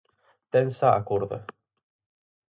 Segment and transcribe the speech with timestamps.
[0.55, 1.39] Tensa a corda.